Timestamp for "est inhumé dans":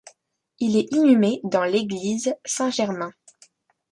0.77-1.63